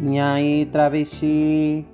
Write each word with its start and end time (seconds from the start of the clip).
E 0.00 0.16
aí, 0.18 0.64
travesti? 0.66 1.84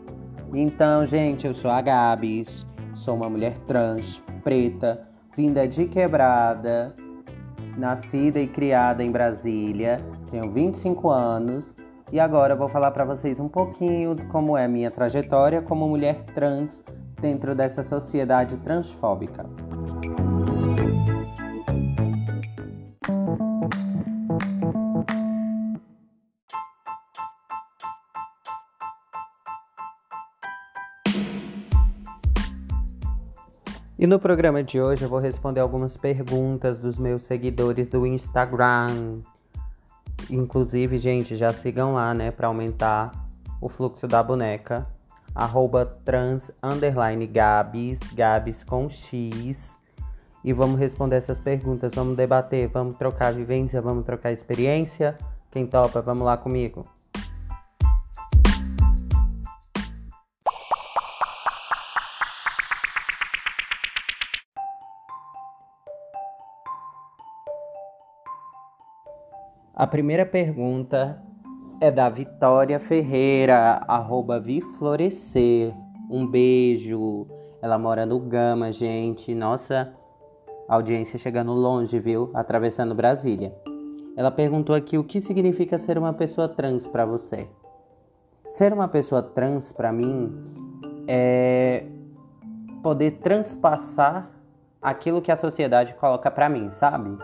Então, 0.53 1.06
gente, 1.06 1.46
eu 1.46 1.54
sou 1.54 1.71
a 1.71 1.80
Gabs, 1.80 2.67
sou 2.95 3.17
uma 3.17 3.30
mulher 3.30 3.58
trans, 3.61 4.22
preta, 4.42 5.08
vinda 5.35 5.67
de 5.67 5.87
quebrada, 5.87 6.95
nascida 7.79 8.38
e 8.38 8.47
criada 8.47 9.03
em 9.03 9.11
Brasília, 9.11 10.04
tenho 10.30 10.51
25 10.51 11.08
anos 11.08 11.75
e 12.12 12.21
agora 12.21 12.54
vou 12.54 12.69
falar 12.69 12.90
para 12.90 13.06
vocês 13.06 13.40
um 13.40 13.48
pouquinho 13.48 14.15
como 14.29 14.54
é 14.54 14.69
minha 14.69 14.90
trajetória 14.90 15.62
como 15.62 15.89
mulher 15.89 16.25
trans 16.34 16.83
dentro 17.21 17.55
dessa 17.55 17.83
sociedade 17.83 18.59
transfóbica. 18.59 19.47
E 33.97 34.09
no 34.09 34.19
programa 34.19 34.61
de 34.61 34.80
hoje 34.80 35.05
eu 35.05 35.09
vou 35.09 35.21
responder 35.21 35.61
algumas 35.61 35.97
perguntas 35.97 36.80
dos 36.80 36.98
meus 36.98 37.23
seguidores 37.23 37.87
do 37.87 38.05
Instagram. 38.05 39.20
Inclusive, 40.29 40.98
gente, 40.98 41.37
já 41.37 41.53
sigam 41.53 41.95
lá, 41.95 42.12
né, 42.12 42.33
para 42.33 42.48
aumentar 42.48 43.12
o 43.61 43.69
fluxo 43.69 44.09
da 44.09 44.20
boneca. 44.20 44.84
Arroba 45.33 45.87
trans 46.05 46.51
underline 46.61 47.25
Gabs, 47.25 48.01
Gabs 48.12 48.65
com 48.65 48.91
X. 48.91 49.79
E 50.42 50.53
vamos 50.53 50.79
responder 50.79 51.17
essas 51.17 51.39
perguntas, 51.39 51.95
vamos 51.95 52.17
debater, 52.17 52.69
vamos 52.69 52.97
trocar 52.97 53.33
vivência, 53.33 53.81
vamos 53.81 54.05
trocar 54.05 54.33
experiência. 54.33 55.17
Quem 55.53 55.69
topa, 55.69 56.03
vamos 56.03 56.27
lá 56.27 56.37
comigo. 56.37 56.84
A 69.77 69.89
primeira 69.89 70.25
pergunta 70.25 71.20
é 71.80 71.91
da 71.91 72.08
Vitória 72.08 72.78
Ferreira, 72.78 73.83
arroba 73.89 74.39
Viflorescer. 74.39 75.75
Um 76.08 76.25
beijo. 76.25 77.27
Ela 77.61 77.77
mora 77.77 78.06
no 78.06 78.20
Gama, 78.20 78.70
gente. 78.70 79.34
Nossa 79.34 79.92
audiência 80.69 81.19
chegando 81.19 81.53
longe, 81.53 81.98
viu? 81.98 82.31
Atravessando 82.34 82.94
Brasília. 82.94 83.53
Ela 84.16 84.31
perguntou 84.31 84.77
aqui 84.77 84.97
o 84.97 85.03
que 85.03 85.20
significa 85.20 85.77
ser 85.77 85.98
uma 85.98 86.12
pessoa 86.12 86.48
trans 86.48 86.86
para 86.86 87.05
você. 87.05 87.48
Ser 88.48 88.72
uma 88.72 88.86
pessoa 88.86 89.25
trans 89.25 89.72
para 89.72 89.92
mim 89.92 90.33
é 91.09 91.84
poder 92.81 93.19
transpassar 93.19 94.31
aquilo 94.81 95.20
que 95.20 95.33
a 95.33 95.36
sociedade 95.36 95.94
coloca 95.94 96.31
para 96.31 96.48
mim, 96.48 96.70
sabe? 96.70 97.19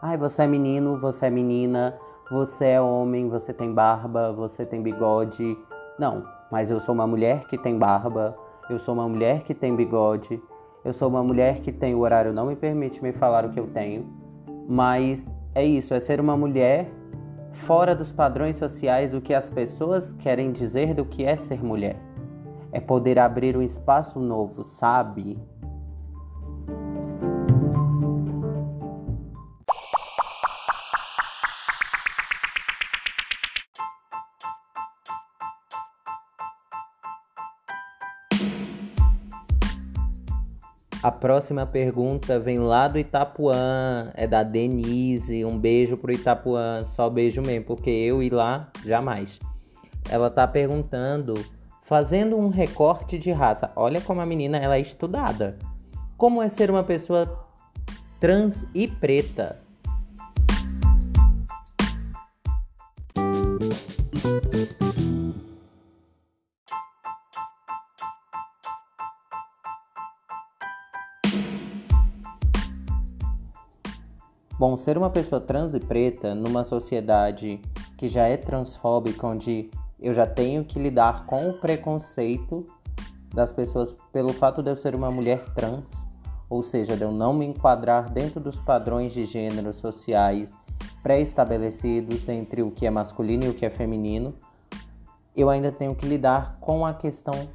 Ai, 0.00 0.16
você 0.16 0.42
é 0.42 0.46
menino, 0.46 0.96
você 0.96 1.26
é 1.26 1.30
menina, 1.30 1.98
você 2.30 2.66
é 2.66 2.80
homem, 2.80 3.28
você 3.28 3.52
tem 3.52 3.72
barba, 3.74 4.32
você 4.32 4.64
tem 4.64 4.80
bigode. 4.80 5.58
Não, 5.98 6.22
mas 6.52 6.70
eu 6.70 6.80
sou 6.80 6.94
uma 6.94 7.04
mulher 7.04 7.48
que 7.48 7.58
tem 7.58 7.76
barba, 7.76 8.36
eu 8.70 8.78
sou 8.78 8.94
uma 8.94 9.08
mulher 9.08 9.42
que 9.42 9.52
tem 9.52 9.74
bigode, 9.74 10.40
eu 10.84 10.92
sou 10.92 11.08
uma 11.08 11.24
mulher 11.24 11.62
que 11.62 11.72
tem 11.72 11.96
o 11.96 11.98
horário 11.98 12.32
não 12.32 12.46
me 12.46 12.54
permite 12.54 13.02
me 13.02 13.12
falar 13.12 13.44
o 13.44 13.50
que 13.50 13.58
eu 13.58 13.66
tenho. 13.66 14.06
Mas 14.68 15.26
é 15.52 15.64
isso, 15.64 15.92
é 15.92 15.98
ser 15.98 16.20
uma 16.20 16.36
mulher 16.36 16.88
fora 17.52 17.92
dos 17.92 18.12
padrões 18.12 18.56
sociais 18.56 19.10
do 19.10 19.20
que 19.20 19.34
as 19.34 19.48
pessoas 19.48 20.12
querem 20.20 20.52
dizer 20.52 20.94
do 20.94 21.04
que 21.04 21.24
é 21.24 21.36
ser 21.36 21.60
mulher. 21.60 21.96
É 22.70 22.78
poder 22.78 23.18
abrir 23.18 23.56
um 23.56 23.62
espaço 23.62 24.20
novo, 24.20 24.62
sabe? 24.62 25.36
A 41.00 41.12
próxima 41.12 41.64
pergunta 41.64 42.40
vem 42.40 42.58
lá 42.58 42.88
do 42.88 42.98
Itapuã, 42.98 44.10
é 44.14 44.26
da 44.26 44.42
Denise. 44.42 45.44
Um 45.44 45.56
beijo 45.56 45.96
pro 45.96 46.10
Itapuã, 46.10 46.84
só 46.88 47.08
beijo 47.08 47.40
mesmo, 47.40 47.66
porque 47.66 47.88
eu 47.88 48.20
ir 48.20 48.32
lá 48.32 48.68
jamais. 48.84 49.38
Ela 50.10 50.28
tá 50.28 50.44
perguntando, 50.48 51.34
fazendo 51.84 52.36
um 52.36 52.48
recorte 52.48 53.16
de 53.16 53.30
raça. 53.30 53.70
Olha 53.76 54.00
como 54.00 54.20
a 54.20 54.26
menina 54.26 54.58
ela 54.58 54.76
é 54.76 54.80
estudada. 54.80 55.56
Como 56.16 56.42
é 56.42 56.48
ser 56.48 56.68
uma 56.68 56.82
pessoa 56.82 57.46
trans 58.18 58.64
e 58.74 58.88
preta? 58.88 59.60
Bom, 74.58 74.76
ser 74.76 74.98
uma 74.98 75.08
pessoa 75.08 75.40
trans 75.40 75.72
e 75.72 75.78
preta 75.78 76.34
numa 76.34 76.64
sociedade 76.64 77.60
que 77.96 78.08
já 78.08 78.26
é 78.26 78.36
transfóbica, 78.36 79.24
onde 79.24 79.70
eu 80.00 80.12
já 80.12 80.26
tenho 80.26 80.64
que 80.64 80.80
lidar 80.80 81.26
com 81.26 81.48
o 81.48 81.54
preconceito 81.54 82.66
das 83.32 83.52
pessoas 83.52 83.94
pelo 84.12 84.32
fato 84.32 84.60
de 84.60 84.68
eu 84.70 84.74
ser 84.74 84.96
uma 84.96 85.12
mulher 85.12 85.44
trans, 85.54 86.08
ou 86.50 86.64
seja, 86.64 86.96
de 86.96 87.02
eu 87.02 87.12
não 87.12 87.32
me 87.32 87.46
enquadrar 87.46 88.10
dentro 88.10 88.40
dos 88.40 88.58
padrões 88.58 89.12
de 89.12 89.26
gênero 89.26 89.72
sociais 89.72 90.50
pré-estabelecidos 91.04 92.28
entre 92.28 92.60
o 92.60 92.72
que 92.72 92.84
é 92.84 92.90
masculino 92.90 93.44
e 93.44 93.48
o 93.50 93.54
que 93.54 93.64
é 93.64 93.70
feminino, 93.70 94.34
eu 95.36 95.48
ainda 95.48 95.70
tenho 95.70 95.94
que 95.94 96.04
lidar 96.04 96.58
com 96.58 96.84
a 96.84 96.92
questão 96.92 97.48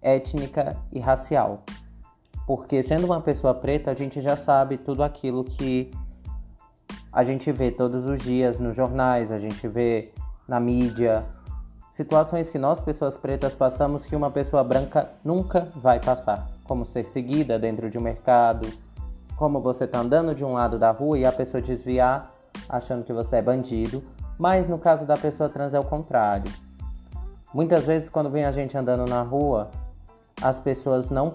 étnica 0.00 0.78
e 0.90 0.98
racial. 0.98 1.62
Porque 2.46 2.82
sendo 2.82 3.04
uma 3.04 3.20
pessoa 3.20 3.52
preta, 3.52 3.90
a 3.90 3.94
gente 3.94 4.22
já 4.22 4.34
sabe 4.34 4.78
tudo 4.78 5.02
aquilo 5.02 5.44
que 5.44 5.90
a 7.12 7.22
gente 7.22 7.52
vê 7.52 7.70
todos 7.70 8.06
os 8.06 8.22
dias 8.22 8.58
nos 8.58 8.74
jornais, 8.74 9.30
a 9.30 9.38
gente 9.38 9.68
vê 9.68 10.10
na 10.48 10.58
mídia, 10.58 11.24
situações 11.92 12.48
que 12.48 12.58
nós, 12.58 12.80
pessoas 12.80 13.16
pretas, 13.18 13.54
passamos 13.54 14.06
que 14.06 14.16
uma 14.16 14.30
pessoa 14.30 14.64
branca 14.64 15.10
nunca 15.22 15.68
vai 15.76 16.00
passar, 16.00 16.48
como 16.64 16.86
ser 16.86 17.04
seguida 17.04 17.58
dentro 17.58 17.90
de 17.90 17.98
um 17.98 18.00
mercado, 18.00 18.66
como 19.36 19.60
você 19.60 19.86
tá 19.86 20.00
andando 20.00 20.34
de 20.34 20.42
um 20.42 20.54
lado 20.54 20.78
da 20.78 20.90
rua 20.90 21.18
e 21.18 21.26
a 21.26 21.32
pessoa 21.32 21.62
desviar 21.62 22.32
achando 22.68 23.04
que 23.04 23.12
você 23.12 23.36
é 23.36 23.42
bandido, 23.42 24.02
mas 24.38 24.66
no 24.66 24.78
caso 24.78 25.04
da 25.04 25.16
pessoa 25.16 25.50
trans 25.50 25.74
é 25.74 25.78
o 25.78 25.84
contrário. 25.84 26.50
Muitas 27.52 27.84
vezes 27.84 28.08
quando 28.08 28.30
vem 28.30 28.46
a 28.46 28.52
gente 28.52 28.76
andando 28.76 29.08
na 29.08 29.20
rua, 29.20 29.70
as 30.40 30.58
pessoas 30.58 31.10
não 31.10 31.34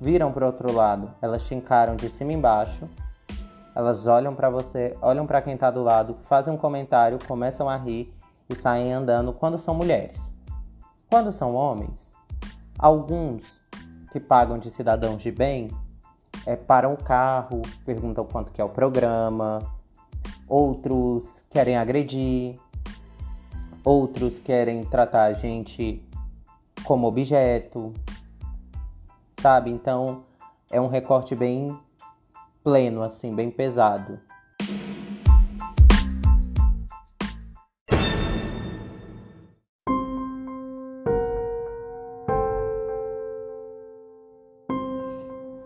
viram 0.00 0.32
para 0.32 0.46
outro 0.46 0.72
lado, 0.72 1.10
elas 1.22 1.46
te 1.46 1.54
encaram 1.54 1.94
de 1.94 2.08
cima 2.08 2.32
embaixo 2.32 2.88
elas 3.74 4.06
olham 4.06 4.34
para 4.34 4.50
você, 4.50 4.96
olham 5.00 5.26
para 5.26 5.40
quem 5.40 5.54
está 5.54 5.70
do 5.70 5.82
lado, 5.82 6.16
fazem 6.28 6.52
um 6.52 6.56
comentário, 6.56 7.18
começam 7.26 7.68
a 7.68 7.76
rir 7.76 8.14
e 8.48 8.54
saem 8.54 8.92
andando 8.92 9.32
quando 9.32 9.58
são 9.58 9.74
mulheres. 9.74 10.20
Quando 11.08 11.32
são 11.32 11.54
homens, 11.54 12.12
alguns 12.78 13.60
que 14.10 14.20
pagam 14.20 14.58
de 14.58 14.70
cidadãos 14.70 15.22
de 15.22 15.30
bem 15.30 15.68
é, 16.46 16.56
param 16.56 16.92
o 16.94 16.96
carro, 16.96 17.62
perguntam 17.84 18.24
quanto 18.24 18.50
que 18.50 18.60
é 18.60 18.64
o 18.64 18.68
programa, 18.68 19.58
outros 20.48 21.42
querem 21.50 21.76
agredir, 21.76 22.58
outros 23.84 24.38
querem 24.38 24.84
tratar 24.84 25.24
a 25.24 25.32
gente 25.32 26.02
como 26.84 27.06
objeto, 27.06 27.92
sabe? 29.40 29.70
Então 29.70 30.24
é 30.70 30.80
um 30.80 30.88
recorte 30.88 31.34
bem 31.34 31.76
pleno, 32.62 33.02
assim, 33.02 33.34
bem 33.34 33.50
pesado. 33.50 34.18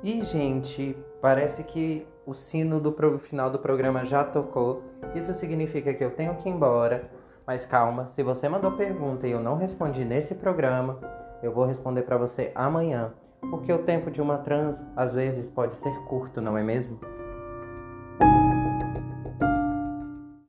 E, 0.03 0.23
gente, 0.23 0.97
parece 1.21 1.65
que 1.65 2.07
o 2.25 2.33
sino 2.33 2.79
do 2.81 3.19
final 3.19 3.51
do 3.51 3.59
programa 3.59 4.05
já 4.05 4.23
tocou. 4.23 4.83
Isso 5.15 5.35
significa 5.35 5.93
que 5.93 6.05
eu 6.05 6.13
tenho 6.13 6.37
que 6.37 6.49
ir 6.49 6.53
embora. 6.53 7.11
Mas 7.47 7.67
calma, 7.67 8.09
se 8.09 8.23
você 8.23 8.49
mandou 8.49 8.73
pergunta 8.73 9.27
e 9.27 9.33
eu 9.33 9.43
não 9.43 9.57
respondi 9.57 10.05
nesse 10.05 10.35
programa, 10.35 10.99
eu 11.43 11.53
vou 11.53 11.65
responder 11.65 12.03
para 12.03 12.17
você 12.17 12.53
amanhã 12.55 13.13
porque 13.51 13.73
o 13.73 13.79
tempo 13.79 14.11
de 14.11 14.21
uma 14.21 14.39
trans 14.39 14.83
às 14.97 15.15
vezes 15.15 15.49
pode 15.49 15.75
ser 15.75 15.95
curto, 16.05 16.41
não 16.41 16.57
é 16.57 16.63
mesmo? 16.63 16.99